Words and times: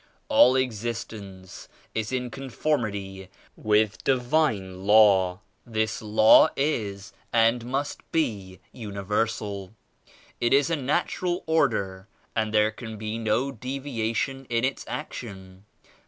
"All 0.29 0.55
existence 0.55 1.67
is 1.93 2.11
in 2.11 2.31
conformity 2.31 3.29
with 3.55 4.03
Divine 4.03 4.83
Law. 4.83 5.41
This 5.63 6.01
Law 6.01 6.49
is 6.57 7.13
and 7.31 7.63
must 7.67 8.01
be 8.11 8.59
universal. 8.71 9.75
It 10.39 10.53
is 10.53 10.71
a 10.71 10.75
natural 10.75 11.43
order 11.45 12.07
and 12.35 12.51
there 12.51 12.71
can 12.71 12.97
be 12.97 13.19
no 13.19 13.51
deviation 13.51 14.45
in 14.49 14.65
its 14.65 14.83
action. 14.87 15.65